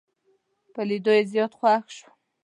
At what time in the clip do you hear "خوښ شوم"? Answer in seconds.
1.59-2.13